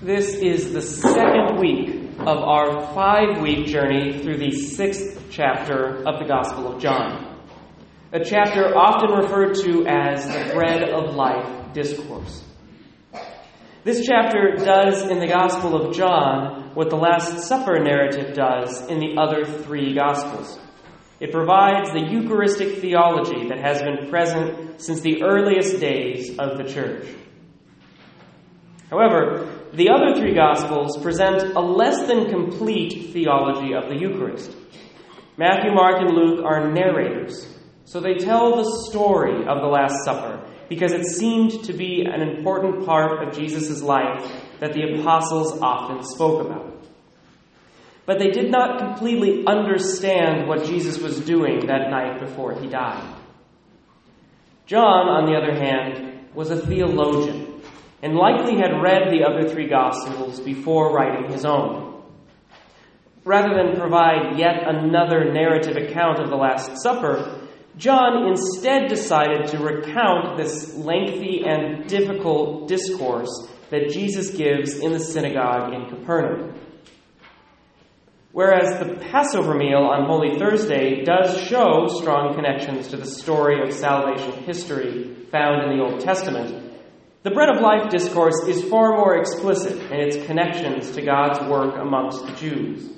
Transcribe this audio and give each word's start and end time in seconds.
This 0.00 0.32
is 0.34 0.72
the 0.72 0.80
second 0.80 1.58
week 1.58 2.10
of 2.20 2.38
our 2.38 2.94
five 2.94 3.42
week 3.42 3.66
journey 3.66 4.22
through 4.22 4.38
the 4.38 4.52
sixth 4.52 5.26
chapter 5.28 6.06
of 6.06 6.20
the 6.20 6.24
Gospel 6.24 6.72
of 6.72 6.80
John, 6.80 7.36
a 8.12 8.24
chapter 8.24 8.78
often 8.78 9.10
referred 9.18 9.56
to 9.56 9.88
as 9.88 10.24
the 10.24 10.54
Bread 10.54 10.88
of 10.90 11.16
Life 11.16 11.72
discourse. 11.74 12.44
This 13.82 14.06
chapter 14.06 14.54
does 14.56 15.02
in 15.10 15.18
the 15.18 15.26
Gospel 15.26 15.74
of 15.74 15.96
John 15.96 16.70
what 16.74 16.90
the 16.90 16.96
Last 16.96 17.48
Supper 17.48 17.80
narrative 17.80 18.36
does 18.36 18.86
in 18.86 19.00
the 19.00 19.16
other 19.20 19.44
three 19.44 19.94
Gospels. 19.94 20.60
It 21.18 21.32
provides 21.32 21.90
the 21.90 22.06
Eucharistic 22.08 22.78
theology 22.78 23.48
that 23.48 23.58
has 23.58 23.82
been 23.82 24.08
present 24.08 24.80
since 24.80 25.00
the 25.00 25.24
earliest 25.24 25.80
days 25.80 26.38
of 26.38 26.56
the 26.56 26.72
Church. 26.72 27.04
However, 28.90 29.57
the 29.72 29.90
other 29.90 30.18
three 30.18 30.34
Gospels 30.34 30.96
present 31.02 31.54
a 31.54 31.60
less 31.60 32.06
than 32.06 32.30
complete 32.30 33.12
theology 33.12 33.74
of 33.74 33.88
the 33.88 33.96
Eucharist. 33.96 34.54
Matthew, 35.36 35.72
Mark, 35.72 36.00
and 36.00 36.16
Luke 36.16 36.44
are 36.44 36.70
narrators, 36.70 37.46
so 37.84 38.00
they 38.00 38.14
tell 38.14 38.56
the 38.56 38.86
story 38.88 39.46
of 39.46 39.60
the 39.60 39.68
Last 39.68 40.04
Supper 40.04 40.44
because 40.68 40.92
it 40.92 41.04
seemed 41.04 41.64
to 41.64 41.72
be 41.72 42.04
an 42.04 42.20
important 42.20 42.84
part 42.84 43.26
of 43.26 43.34
Jesus' 43.34 43.82
life 43.82 44.30
that 44.60 44.72
the 44.72 44.94
apostles 44.94 45.60
often 45.60 46.02
spoke 46.02 46.44
about. 46.44 46.74
But 48.04 48.18
they 48.18 48.30
did 48.30 48.50
not 48.50 48.78
completely 48.78 49.44
understand 49.46 50.48
what 50.48 50.64
Jesus 50.64 50.98
was 50.98 51.20
doing 51.20 51.66
that 51.66 51.90
night 51.90 52.20
before 52.20 52.58
he 52.58 52.66
died. 52.66 53.16
John, 54.66 55.08
on 55.08 55.26
the 55.26 55.36
other 55.36 55.54
hand, 55.54 56.28
was 56.34 56.50
a 56.50 56.56
theologian 56.56 57.62
and 58.02 58.14
likely 58.14 58.56
had 58.56 58.82
read 58.82 59.10
the 59.10 59.24
other 59.24 59.48
three 59.48 59.68
Gospels 59.68 60.40
before 60.40 60.94
writing 60.94 61.30
his 61.30 61.44
own. 61.44 62.02
Rather 63.24 63.54
than 63.54 63.78
provide 63.78 64.38
yet 64.38 64.62
another 64.66 65.32
narrative 65.32 65.76
account 65.76 66.18
of 66.18 66.30
the 66.30 66.36
Last 66.36 66.80
Supper, 66.82 67.46
John 67.76 68.28
instead 68.28 68.88
decided 68.88 69.48
to 69.48 69.58
recount 69.58 70.36
this 70.36 70.74
lengthy 70.74 71.44
and 71.46 71.86
difficult 71.86 72.68
discourse 72.68 73.48
that 73.70 73.90
Jesus 73.90 74.30
gives 74.30 74.78
in 74.78 74.92
the 74.92 74.98
synagogue 74.98 75.72
in 75.74 75.88
Capernaum. 75.88 76.54
Whereas 78.32 78.78
the 78.78 78.94
Passover 79.10 79.54
meal 79.54 79.78
on 79.78 80.06
Holy 80.06 80.38
Thursday 80.38 81.04
does 81.04 81.40
show 81.46 81.86
strong 81.88 82.34
connections 82.34 82.88
to 82.88 82.96
the 82.96 83.06
story 83.06 83.62
of 83.62 83.74
salvation 83.74 84.44
history 84.44 85.14
found 85.30 85.62
in 85.70 85.76
the 85.76 85.84
Old 85.84 86.00
Testament, 86.00 86.67
the 87.28 87.34
Bread 87.34 87.50
of 87.50 87.60
Life 87.60 87.90
discourse 87.90 88.42
is 88.48 88.64
far 88.70 88.96
more 88.96 89.18
explicit 89.18 89.78
in 89.92 90.00
its 90.00 90.16
connections 90.24 90.92
to 90.92 91.02
God's 91.02 91.38
work 91.40 91.76
amongst 91.76 92.24
the 92.24 92.32
Jews. 92.32 92.88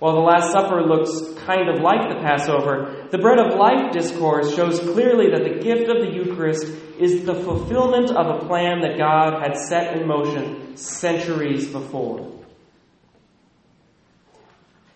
While 0.00 0.14
the 0.14 0.20
Last 0.20 0.50
Supper 0.50 0.82
looks 0.82 1.32
kind 1.44 1.68
of 1.68 1.80
like 1.80 2.08
the 2.08 2.20
Passover, 2.20 3.06
the 3.12 3.18
Bread 3.18 3.38
of 3.38 3.56
Life 3.56 3.92
discourse 3.92 4.52
shows 4.52 4.80
clearly 4.80 5.30
that 5.30 5.44
the 5.44 5.60
gift 5.60 5.88
of 5.88 6.00
the 6.00 6.12
Eucharist 6.12 6.66
is 6.98 7.24
the 7.24 7.36
fulfillment 7.36 8.10
of 8.10 8.26
a 8.34 8.46
plan 8.48 8.80
that 8.80 8.98
God 8.98 9.44
had 9.44 9.56
set 9.56 9.96
in 9.96 10.08
motion 10.08 10.76
centuries 10.76 11.68
before. 11.68 12.28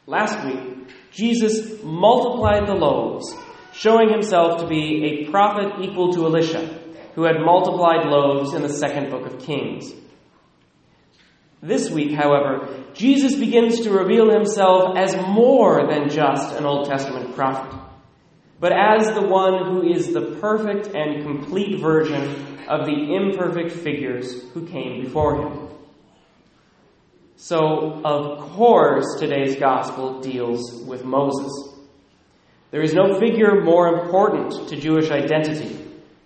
Last 0.08 0.44
week, 0.44 0.88
Jesus 1.12 1.80
multiplied 1.84 2.66
the 2.66 2.74
loaves, 2.74 3.32
showing 3.72 4.10
himself 4.10 4.60
to 4.60 4.66
be 4.66 5.04
a 5.04 5.30
prophet 5.30 5.84
equal 5.84 6.12
to 6.14 6.26
Elisha 6.26 6.81
who 7.14 7.24
had 7.24 7.40
multiplied 7.40 8.06
loaves 8.06 8.54
in 8.54 8.62
the 8.62 8.68
second 8.68 9.10
book 9.10 9.26
of 9.26 9.40
Kings. 9.40 9.92
This 11.60 11.90
week, 11.90 12.12
however, 12.12 12.84
Jesus 12.94 13.36
begins 13.36 13.80
to 13.80 13.92
reveal 13.92 14.30
himself 14.30 14.96
as 14.96 15.14
more 15.28 15.86
than 15.86 16.08
just 16.08 16.56
an 16.56 16.64
Old 16.64 16.88
Testament 16.88 17.34
prophet, 17.36 17.78
but 18.58 18.72
as 18.72 19.12
the 19.14 19.26
one 19.26 19.66
who 19.66 19.82
is 19.88 20.12
the 20.12 20.38
perfect 20.40 20.88
and 20.94 21.22
complete 21.22 21.80
version 21.80 22.66
of 22.68 22.86
the 22.86 23.14
imperfect 23.14 23.72
figures 23.72 24.42
who 24.54 24.66
came 24.66 25.04
before 25.04 25.42
him. 25.42 25.68
So, 27.36 28.00
of 28.04 28.52
course, 28.52 29.18
today's 29.18 29.56
gospel 29.56 30.20
deals 30.20 30.82
with 30.84 31.04
Moses. 31.04 31.76
There 32.70 32.82
is 32.82 32.94
no 32.94 33.18
figure 33.20 33.62
more 33.62 34.02
important 34.02 34.68
to 34.68 34.76
Jewish 34.76 35.10
identity 35.10 35.81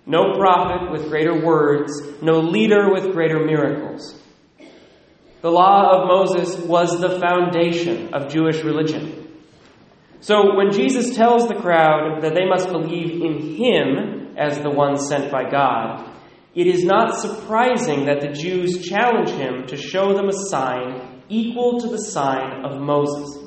no 0.07 0.39
prophet 0.39 0.93
with 0.93 1.09
greater 1.09 1.45
words, 1.45 1.93
no 2.23 2.39
leader 2.39 2.93
with 2.93 3.13
greater 3.13 3.45
miracles. 3.45 4.15
The 5.43 5.51
law 5.51 6.01
of 6.01 6.09
Moses 6.09 6.57
was 6.65 7.01
the 7.01 7.21
foundation 7.21 8.15
of 8.15 8.33
Jewish 8.33 8.63
religion. 8.63 9.27
So 10.21 10.57
when 10.57 10.73
Jesus 10.73 11.15
tells 11.15 11.47
the 11.47 11.57
crowd 11.57 12.23
that 12.23 12.35
they 12.35 12.47
must 12.47 12.69
believe 12.69 13.23
in 13.23 13.57
him 13.57 14.37
as 14.37 14.59
the 14.59 14.71
one 14.71 14.97
sent 14.97 15.31
by 15.31 15.51
God, 15.51 16.11
it 16.55 16.67
is 16.67 16.85
not 16.85 17.17
surprising 17.17 18.07
that 18.07 18.21
the 18.21 18.33
Jews 18.33 18.89
challenge 18.89 19.31
him 19.31 19.67
to 19.67 19.77
show 19.77 20.15
them 20.15 20.29
a 20.29 20.33
sign 20.33 21.23
equal 21.29 21.81
to 21.81 21.89
the 21.89 22.03
sign 22.03 22.65
of 22.65 22.81
Moses. 22.81 23.46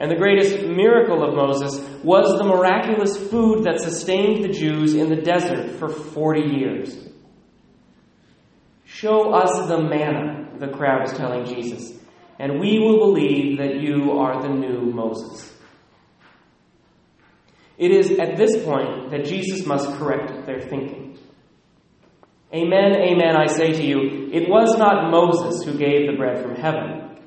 And 0.00 0.10
the 0.10 0.16
greatest 0.16 0.64
miracle 0.64 1.22
of 1.22 1.34
Moses 1.34 1.78
was 2.02 2.38
the 2.38 2.44
miraculous 2.44 3.18
food 3.18 3.64
that 3.64 3.80
sustained 3.80 4.42
the 4.42 4.48
Jews 4.48 4.94
in 4.94 5.10
the 5.10 5.20
desert 5.20 5.78
for 5.78 5.90
40 5.90 6.40
years. 6.40 7.08
Show 8.86 9.34
us 9.34 9.68
the 9.68 9.78
manna, 9.78 10.58
the 10.58 10.68
crowd 10.68 11.06
is 11.06 11.12
telling 11.12 11.44
Jesus, 11.44 11.92
and 12.38 12.58
we 12.58 12.78
will 12.78 12.98
believe 12.98 13.58
that 13.58 13.82
you 13.82 14.12
are 14.12 14.40
the 14.40 14.48
new 14.48 14.90
Moses. 14.90 15.52
It 17.76 17.90
is 17.90 18.12
at 18.18 18.38
this 18.38 18.64
point 18.64 19.10
that 19.10 19.26
Jesus 19.26 19.66
must 19.66 19.86
correct 19.98 20.46
their 20.46 20.60
thinking. 20.60 21.18
Amen, 22.54 22.94
amen, 22.96 23.36
I 23.36 23.46
say 23.46 23.72
to 23.74 23.84
you, 23.84 24.30
it 24.32 24.48
was 24.48 24.78
not 24.78 25.10
Moses 25.10 25.62
who 25.62 25.78
gave 25.78 26.10
the 26.10 26.16
bread 26.16 26.42
from 26.42 26.56
heaven. 26.56 27.18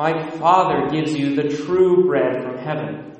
My 0.00 0.30
Father 0.30 0.88
gives 0.88 1.14
you 1.14 1.36
the 1.36 1.54
true 1.54 2.06
bread 2.06 2.42
from 2.42 2.56
heaven. 2.56 3.12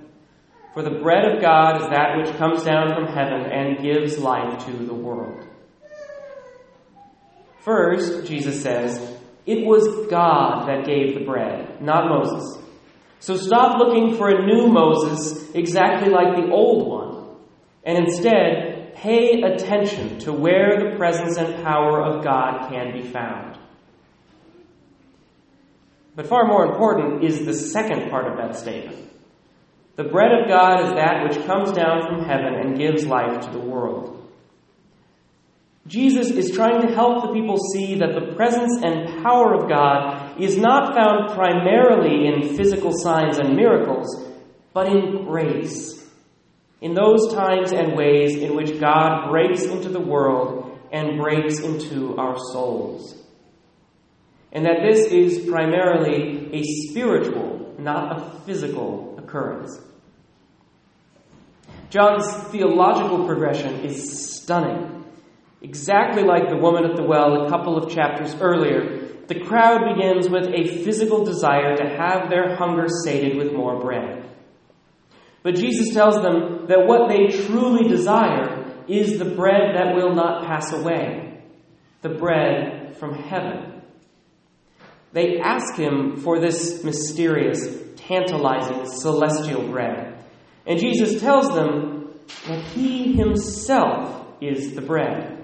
For 0.72 0.82
the 0.82 0.98
bread 1.02 1.30
of 1.30 1.42
God 1.42 1.82
is 1.82 1.88
that 1.90 2.16
which 2.16 2.34
comes 2.38 2.64
down 2.64 2.94
from 2.94 3.04
heaven 3.04 3.42
and 3.52 3.82
gives 3.82 4.16
life 4.16 4.64
to 4.64 4.72
the 4.72 4.94
world. 4.94 5.46
First, 7.58 8.26
Jesus 8.26 8.62
says, 8.62 8.98
it 9.44 9.66
was 9.66 10.06
God 10.08 10.68
that 10.68 10.86
gave 10.86 11.12
the 11.12 11.26
bread, 11.26 11.82
not 11.82 12.08
Moses. 12.08 12.64
So 13.18 13.36
stop 13.36 13.78
looking 13.78 14.16
for 14.16 14.30
a 14.30 14.46
new 14.46 14.68
Moses 14.68 15.50
exactly 15.54 16.08
like 16.08 16.34
the 16.34 16.50
old 16.50 16.88
one, 16.88 17.36
and 17.84 17.98
instead 17.98 18.94
pay 18.94 19.42
attention 19.42 20.18
to 20.20 20.32
where 20.32 20.78
the 20.78 20.96
presence 20.96 21.36
and 21.36 21.62
power 21.62 22.02
of 22.02 22.24
God 22.24 22.70
can 22.70 22.94
be 22.94 23.02
found. 23.02 23.59
But 26.20 26.28
far 26.28 26.46
more 26.46 26.66
important 26.66 27.24
is 27.24 27.46
the 27.46 27.54
second 27.54 28.10
part 28.10 28.30
of 28.30 28.36
that 28.36 28.54
statement. 28.54 29.10
The 29.96 30.04
bread 30.04 30.32
of 30.32 30.48
God 30.48 30.84
is 30.84 30.90
that 30.90 31.22
which 31.26 31.46
comes 31.46 31.72
down 31.72 32.06
from 32.06 32.26
heaven 32.26 32.56
and 32.56 32.76
gives 32.76 33.06
life 33.06 33.40
to 33.46 33.50
the 33.50 33.58
world. 33.58 34.30
Jesus 35.86 36.28
is 36.28 36.50
trying 36.50 36.82
to 36.82 36.94
help 36.94 37.22
the 37.22 37.32
people 37.32 37.56
see 37.72 37.94
that 38.00 38.14
the 38.14 38.34
presence 38.36 38.82
and 38.82 39.22
power 39.22 39.54
of 39.54 39.70
God 39.70 40.38
is 40.38 40.58
not 40.58 40.94
found 40.94 41.32
primarily 41.32 42.26
in 42.26 42.54
physical 42.54 42.92
signs 42.92 43.38
and 43.38 43.56
miracles, 43.56 44.22
but 44.74 44.88
in 44.88 45.24
grace. 45.24 46.06
In 46.82 46.92
those 46.92 47.32
times 47.32 47.72
and 47.72 47.96
ways 47.96 48.36
in 48.36 48.54
which 48.54 48.78
God 48.78 49.30
breaks 49.30 49.62
into 49.62 49.88
the 49.88 50.00
world 50.00 50.78
and 50.92 51.18
breaks 51.18 51.60
into 51.60 52.18
our 52.18 52.36
souls 52.52 53.16
and 54.52 54.66
that 54.66 54.82
this 54.82 55.06
is 55.06 55.48
primarily 55.48 56.52
a 56.52 56.62
spiritual, 56.88 57.74
not 57.78 58.18
a 58.18 58.40
physical 58.40 59.16
occurrence. 59.18 59.80
John's 61.90 62.32
theological 62.48 63.26
progression 63.26 63.84
is 63.84 64.36
stunning. 64.36 65.04
Exactly 65.62 66.22
like 66.22 66.48
the 66.48 66.56
woman 66.56 66.84
at 66.84 66.96
the 66.96 67.02
well 67.02 67.46
a 67.46 67.50
couple 67.50 67.76
of 67.76 67.92
chapters 67.92 68.34
earlier, 68.40 69.08
the 69.26 69.40
crowd 69.40 69.94
begins 69.94 70.28
with 70.28 70.48
a 70.48 70.82
physical 70.84 71.24
desire 71.24 71.76
to 71.76 71.88
have 71.88 72.30
their 72.30 72.56
hunger 72.56 72.86
sated 73.04 73.36
with 73.36 73.52
more 73.52 73.80
bread. 73.80 74.28
But 75.42 75.54
Jesus 75.54 75.94
tells 75.94 76.16
them 76.16 76.66
that 76.66 76.86
what 76.86 77.08
they 77.08 77.28
truly 77.46 77.88
desire 77.88 78.82
is 78.88 79.18
the 79.18 79.24
bread 79.24 79.76
that 79.76 79.94
will 79.94 80.14
not 80.14 80.46
pass 80.46 80.72
away, 80.72 81.42
the 82.02 82.08
bread 82.08 82.96
from 82.96 83.14
heaven. 83.14 83.79
They 85.12 85.40
ask 85.40 85.74
him 85.74 86.16
for 86.18 86.38
this 86.40 86.84
mysterious, 86.84 87.66
tantalizing, 87.96 88.86
celestial 88.86 89.68
bread. 89.68 90.24
And 90.66 90.78
Jesus 90.78 91.20
tells 91.20 91.48
them 91.48 92.10
that 92.46 92.62
he 92.66 93.14
himself 93.14 94.26
is 94.40 94.74
the 94.74 94.82
bread. 94.82 95.36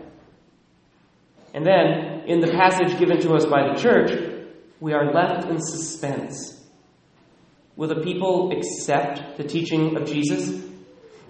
And 1.53 1.67
then, 1.67 2.25
in 2.27 2.41
the 2.41 2.53
passage 2.53 2.99
given 2.99 3.19
to 3.21 3.33
us 3.35 3.47
by 3.47 3.69
the 3.69 3.81
church, 3.81 4.11
we 4.79 4.93
are 4.93 5.13
left 5.13 5.49
in 5.49 5.59
suspense. 5.59 6.53
Will 7.77 7.89
the 7.89 8.03
people 8.03 8.53
accept 8.57 9.37
the 9.37 9.45
teaching 9.45 9.97
of 9.97 10.07
Jesus? 10.07 10.63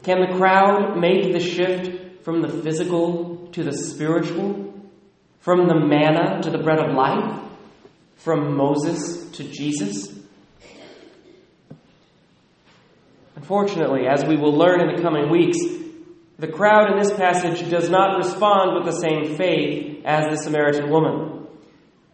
Can 0.03 0.21
the 0.21 0.37
crowd 0.37 0.97
make 0.99 1.33
the 1.33 1.41
shift 1.41 2.23
from 2.25 2.43
the 2.43 2.49
physical 2.49 3.49
to 3.53 3.65
the 3.65 3.73
spiritual? 3.73 4.75
From 5.41 5.69
the 5.69 5.75
manna 5.75 6.43
to 6.43 6.51
the 6.51 6.59
bread 6.59 6.79
of 6.79 6.95
life? 6.95 7.46
From 8.17 8.57
Moses 8.57 9.31
to 9.33 9.45
Jesus? 9.45 10.13
Unfortunately, 13.37 14.07
as 14.09 14.25
we 14.25 14.37
will 14.37 14.57
learn 14.57 14.81
in 14.81 14.97
the 14.97 15.03
coming 15.03 15.31
weeks, 15.31 15.59
the 16.39 16.49
crowd 16.49 16.91
in 16.91 16.99
this 16.99 17.13
passage 17.13 17.71
does 17.71 17.89
not 17.89 18.17
respond 18.17 18.75
with 18.75 18.85
the 18.85 19.01
same 19.01 19.37
faith 19.37 20.03
as 20.05 20.31
the 20.31 20.37
Samaritan 20.43 20.91
woman. 20.91 21.47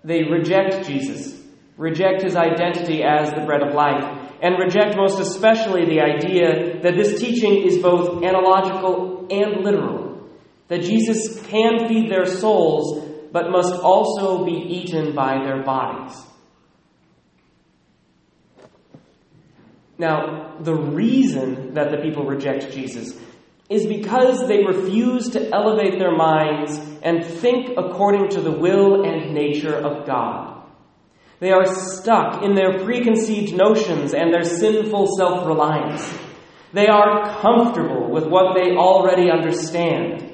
They 0.04 0.25
reject 0.25 0.87
Jesus, 0.87 1.40
reject 1.76 2.22
his 2.22 2.37
identity 2.37 3.02
as 3.02 3.31
the 3.31 3.44
bread 3.46 3.62
of 3.62 3.75
life, 3.75 4.04
and 4.43 4.58
reject 4.58 4.96
most 4.96 5.20
especially 5.20 5.87
the 5.87 6.00
idea 6.00 6.82
that 6.82 6.96
this 6.96 7.20
teaching 7.20 7.62
is 7.66 7.78
both 7.78 8.22
analogical 8.22 9.26
and 9.31 9.64
literal, 9.64 10.28
that 10.69 10.82
Jesus 10.82 11.40
can 11.46 11.88
feed 11.88 12.10
their 12.10 12.26
souls, 12.26 13.08
but 13.32 13.50
must 13.50 13.75
also 13.75 14.44
be 14.44 14.52
eaten 14.52 15.14
by 15.14 15.43
their 15.43 15.62
bodies. 15.62 16.14
Now, 19.99 20.56
the 20.61 20.75
reason 20.75 21.75
that 21.75 21.90
the 21.90 21.99
people 21.99 22.25
reject 22.25 22.73
Jesus 22.73 23.19
is 23.69 23.87
because 23.87 24.46
they 24.49 24.64
refuse 24.64 25.31
to 25.31 25.50
elevate 25.55 25.99
their 25.99 26.14
minds 26.14 26.79
and 27.02 27.25
think 27.25 27.70
according 27.79 28.29
to 28.31 28.40
the 28.40 28.50
will 28.52 29.05
and 29.05 29.32
nature 29.32 29.75
of 29.75 30.06
God. 30.06 30.62
They 31.40 31.50
are 31.50 31.67
stuck 31.67 32.43
in 32.43 32.55
their 32.55 32.85
preconceived 32.85 33.56
notions 33.56 34.14
and 34.14 34.32
their 34.32 34.44
sinful 34.44 35.17
self 35.17 35.46
reliance. 35.46 36.19
They 36.73 36.87
are 36.87 37.40
comfortable 37.40 38.11
with 38.11 38.26
what 38.26 38.55
they 38.55 38.76
already 38.76 39.31
understand. 39.31 40.31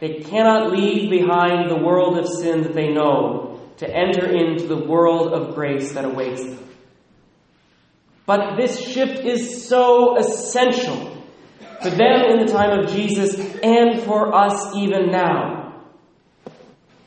They 0.00 0.20
cannot 0.20 0.72
leave 0.72 1.10
behind 1.10 1.70
the 1.70 1.76
world 1.76 2.18
of 2.18 2.26
sin 2.26 2.62
that 2.62 2.74
they 2.74 2.88
know 2.88 3.60
to 3.76 3.88
enter 3.88 4.26
into 4.26 4.66
the 4.66 4.84
world 4.86 5.32
of 5.32 5.54
grace 5.54 5.92
that 5.92 6.04
awaits 6.04 6.42
them. 6.42 6.58
But 8.26 8.56
this 8.56 8.80
shift 8.80 9.20
is 9.24 9.66
so 9.66 10.16
essential 10.18 11.24
for 11.82 11.90
them 11.90 12.30
in 12.30 12.46
the 12.46 12.52
time 12.52 12.78
of 12.78 12.90
Jesus 12.90 13.34
and 13.62 14.02
for 14.02 14.34
us 14.34 14.74
even 14.76 15.10
now. 15.10 15.82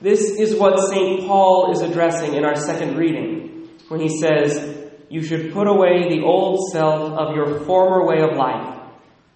This 0.01 0.21
is 0.37 0.55
what 0.55 0.79
St. 0.89 1.25
Paul 1.27 1.71
is 1.71 1.81
addressing 1.81 2.35
in 2.35 2.43
our 2.43 2.55
second 2.55 2.97
reading 2.97 3.69
when 3.87 4.01
he 4.01 4.19
says, 4.19 4.91
You 5.09 5.23
should 5.23 5.53
put 5.53 5.67
away 5.67 6.09
the 6.09 6.23
old 6.23 6.71
self 6.71 7.13
of 7.13 7.35
your 7.35 7.61
former 7.61 8.05
way 8.05 8.21
of 8.21 8.35
life, 8.35 8.81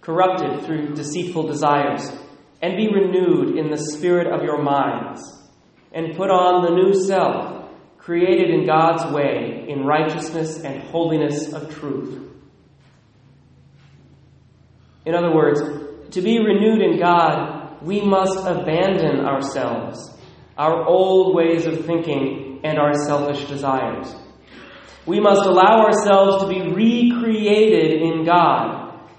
corrupted 0.02 0.66
through 0.66 0.94
deceitful 0.94 1.46
desires, 1.46 2.10
and 2.60 2.76
be 2.76 2.88
renewed 2.88 3.56
in 3.56 3.70
the 3.70 3.76
spirit 3.76 4.26
of 4.26 4.42
your 4.42 4.62
minds, 4.62 5.20
and 5.92 6.16
put 6.16 6.30
on 6.30 6.64
the 6.64 6.74
new 6.74 6.94
self, 6.94 7.70
created 7.98 8.50
in 8.50 8.66
God's 8.66 9.12
way, 9.12 9.66
in 9.68 9.84
righteousness 9.84 10.62
and 10.64 10.82
holiness 10.82 11.52
of 11.52 11.74
truth. 11.78 12.24
In 15.06 15.14
other 15.14 15.34
words, 15.34 15.60
to 16.10 16.20
be 16.20 16.38
renewed 16.38 16.82
in 16.82 16.98
God, 16.98 17.82
we 17.82 18.00
must 18.00 18.38
abandon 18.40 19.20
ourselves 19.24 20.18
our 20.58 20.84
old 20.84 21.36
ways 21.36 21.66
of 21.66 21.86
thinking, 21.86 22.60
and 22.64 22.78
our 22.78 22.92
selfish 23.06 23.46
desires. 23.46 24.12
We 25.06 25.20
must 25.20 25.46
allow 25.46 25.86
ourselves 25.86 26.42
to 26.42 26.48
be 26.48 26.72
recreated 26.72 28.02
in 28.02 28.24
God. 28.24 28.77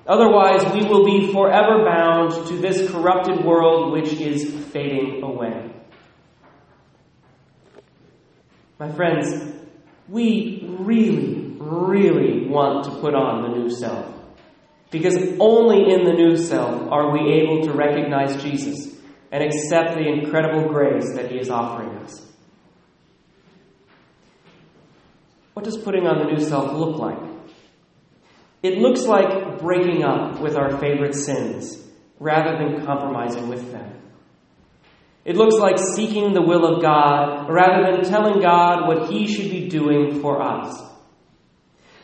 Otherwise, 0.10 0.64
we 0.74 0.90
will 0.90 1.06
be 1.06 1.32
forever 1.32 1.86
bound 1.86 2.48
to 2.48 2.58
this 2.58 2.90
corrupted 2.90 3.46
world 3.46 3.92
which 3.94 4.12
is 4.14 4.52
fading 4.72 5.22
away. 5.22 5.72
My 8.80 8.92
friends, 8.92 9.54
we 10.08 10.66
really, 10.80 11.56
really 11.60 12.48
want 12.48 12.86
to 12.86 12.92
put 13.02 13.14
on 13.14 13.44
the 13.44 13.60
new 13.60 13.70
self. 13.70 14.12
Because 14.90 15.16
only 15.40 15.94
in 15.94 16.06
the 16.06 16.14
new 16.14 16.38
self 16.38 16.92
are 16.92 17.12
we 17.12 17.32
able 17.34 17.62
to 17.66 17.72
recognize 17.72 18.42
Jesus 18.42 18.92
and 19.32 19.44
accept 19.44 19.94
the 19.94 20.08
incredible 20.08 20.70
grace 20.70 21.14
that 21.14 21.30
He 21.30 21.38
is 21.38 21.52
offering 21.52 21.96
us. 22.00 22.26
What 25.54 25.66
does 25.66 25.78
putting 25.78 26.08
on 26.08 26.18
the 26.18 26.34
new 26.34 26.44
self 26.44 26.74
look 26.74 26.98
like? 26.98 27.29
It 28.62 28.78
looks 28.78 29.06
like 29.06 29.60
breaking 29.60 30.04
up 30.04 30.42
with 30.42 30.56
our 30.56 30.78
favorite 30.80 31.16
sins 31.16 31.78
rather 32.20 32.58
than 32.58 32.86
compromising 32.86 33.48
with 33.48 33.72
them. 33.72 33.94
It 35.24 35.36
looks 35.36 35.56
like 35.56 35.78
seeking 35.78 36.34
the 36.34 36.42
will 36.42 36.66
of 36.66 36.82
God 36.82 37.50
rather 37.50 37.92
than 37.92 38.10
telling 38.10 38.42
God 38.42 38.88
what 38.88 39.10
He 39.10 39.28
should 39.28 39.52
be 39.52 39.70
doing 39.70 40.22
for 40.22 40.42
us. 40.42 40.82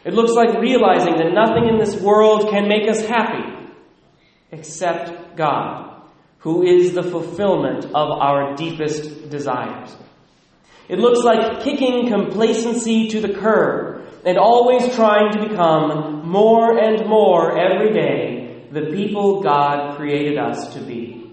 It 0.06 0.14
looks 0.14 0.34
like 0.34 0.62
realizing 0.62 1.16
that 1.18 1.34
nothing 1.34 1.68
in 1.68 1.80
this 1.80 2.00
world 2.00 2.50
can 2.52 2.68
make 2.68 2.88
us 2.88 3.06
happy 3.06 3.72
except 4.52 5.36
God 5.36 5.96
who 6.40 6.62
is 6.62 6.94
the 6.94 7.02
fulfillment 7.02 7.86
of 7.86 8.12
our 8.12 8.56
deepest 8.56 9.32
desires. 9.32 9.96
It 10.88 11.00
looks 11.00 11.24
like 11.24 11.64
kicking 11.64 12.08
complacency 12.08 13.08
to 13.08 13.20
the 13.20 13.34
curb 13.34 13.95
and 14.26 14.40
always 14.40 14.96
trying 14.96 15.32
to 15.34 15.48
become 15.48 16.28
more 16.28 16.78
and 16.78 17.08
more 17.08 17.58
every 17.58 17.94
day 17.94 18.66
the 18.72 18.88
people 18.88 19.42
God 19.42 19.96
created 19.96 20.38
us 20.38 20.74
to 20.74 20.82
be. 20.82 21.32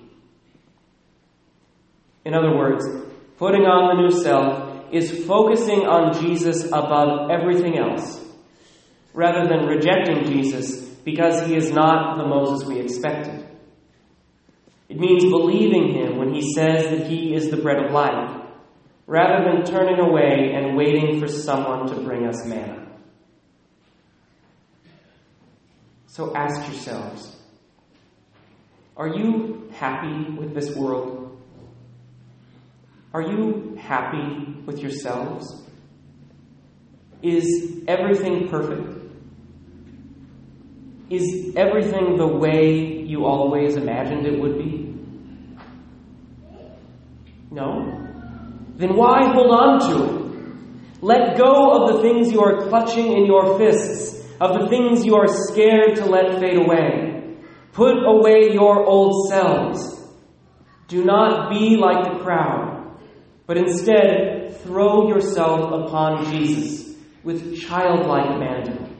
In 2.24 2.34
other 2.34 2.54
words, 2.54 2.84
putting 3.38 3.62
on 3.62 3.96
the 3.96 4.02
new 4.02 4.22
self 4.22 4.92
is 4.92 5.24
focusing 5.24 5.86
on 5.86 6.22
Jesus 6.22 6.66
above 6.66 7.30
everything 7.30 7.78
else, 7.78 8.20
rather 9.14 9.48
than 9.48 9.66
rejecting 9.66 10.26
Jesus 10.26 10.82
because 11.04 11.46
he 11.46 11.56
is 11.56 11.72
not 11.72 12.18
the 12.18 12.26
Moses 12.26 12.68
we 12.68 12.78
expected. 12.78 13.48
It 14.88 14.98
means 14.98 15.24
believing 15.24 15.94
him 15.94 16.18
when 16.18 16.34
he 16.34 16.52
says 16.52 16.90
that 16.90 17.08
he 17.08 17.34
is 17.34 17.50
the 17.50 17.56
bread 17.56 17.82
of 17.82 17.90
life, 17.90 18.42
rather 19.06 19.50
than 19.50 19.64
turning 19.64 19.98
away 19.98 20.52
and 20.54 20.76
waiting 20.76 21.18
for 21.18 21.26
someone 21.26 21.88
to 21.88 22.00
bring 22.02 22.26
us 22.26 22.46
manna. 22.46 22.81
So 26.12 26.34
ask 26.34 26.70
yourselves 26.70 27.34
Are 28.98 29.08
you 29.08 29.70
happy 29.72 30.30
with 30.32 30.54
this 30.54 30.76
world? 30.76 31.40
Are 33.14 33.22
you 33.22 33.78
happy 33.80 34.54
with 34.66 34.80
yourselves? 34.80 35.64
Is 37.22 37.82
everything 37.88 38.50
perfect? 38.50 38.90
Is 41.08 41.54
everything 41.56 42.18
the 42.18 42.26
way 42.26 43.00
you 43.06 43.24
always 43.24 43.76
imagined 43.76 44.26
it 44.26 44.38
would 44.38 44.58
be? 44.58 44.94
No? 47.50 48.06
Then 48.76 48.96
why 48.96 49.32
hold 49.32 49.50
on 49.50 49.80
to 49.88 50.04
it? 50.04 50.22
Let 51.00 51.38
go 51.38 51.70
of 51.70 51.94
the 51.94 52.02
things 52.02 52.30
you 52.30 52.42
are 52.42 52.68
clutching 52.68 53.12
in 53.12 53.24
your 53.24 53.56
fists, 53.58 54.21
of 54.42 54.60
the 54.60 54.68
things 54.68 55.04
you 55.06 55.14
are 55.14 55.28
scared 55.28 55.94
to 55.94 56.04
let 56.04 56.40
fade 56.40 56.56
away. 56.56 57.36
Put 57.70 57.94
away 58.04 58.52
your 58.52 58.84
old 58.84 59.28
selves. 59.28 60.04
Do 60.88 61.04
not 61.04 61.48
be 61.48 61.76
like 61.76 62.02
the 62.12 62.18
crowd, 62.24 62.98
but 63.46 63.56
instead 63.56 64.60
throw 64.64 65.06
yourself 65.06 65.86
upon 65.86 66.32
Jesus 66.32 66.92
with 67.22 67.56
childlike 67.56 68.34
abandon 68.34 68.96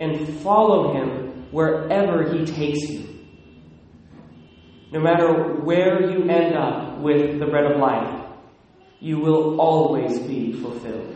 and 0.00 0.28
follow 0.40 0.92
him 0.92 1.46
wherever 1.52 2.32
he 2.32 2.44
takes 2.44 2.80
you. 2.90 3.06
No 4.92 4.98
matter 4.98 5.54
where 5.62 6.10
you 6.10 6.28
end 6.28 6.56
up 6.56 6.98
with 6.98 7.38
the 7.38 7.46
bread 7.46 7.70
of 7.70 7.78
life, 7.78 8.26
you 8.98 9.20
will 9.20 9.60
always 9.60 10.18
be 10.18 10.52
fulfilled. 10.52 11.14